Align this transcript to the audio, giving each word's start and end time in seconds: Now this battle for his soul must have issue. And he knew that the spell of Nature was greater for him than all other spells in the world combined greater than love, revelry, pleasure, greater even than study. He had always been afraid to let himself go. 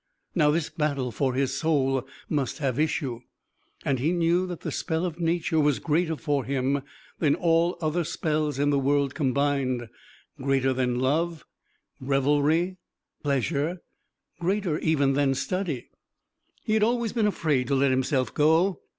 Now 0.33 0.49
this 0.49 0.67
battle 0.67 1.11
for 1.11 1.35
his 1.35 1.55
soul 1.55 2.07
must 2.27 2.57
have 2.57 2.79
issue. 2.79 3.19
And 3.85 3.99
he 3.99 4.11
knew 4.13 4.47
that 4.47 4.61
the 4.61 4.71
spell 4.71 5.05
of 5.05 5.19
Nature 5.19 5.59
was 5.59 5.77
greater 5.77 6.15
for 6.15 6.43
him 6.43 6.81
than 7.19 7.35
all 7.35 7.77
other 7.83 8.03
spells 8.03 8.57
in 8.57 8.71
the 8.71 8.79
world 8.79 9.13
combined 9.13 9.89
greater 10.41 10.73
than 10.73 10.97
love, 10.99 11.45
revelry, 11.99 12.77
pleasure, 13.21 13.83
greater 14.39 14.79
even 14.79 15.13
than 15.13 15.35
study. 15.35 15.91
He 16.63 16.73
had 16.73 16.81
always 16.81 17.13
been 17.13 17.27
afraid 17.27 17.67
to 17.67 17.75
let 17.75 17.91
himself 17.91 18.33
go. 18.33 18.81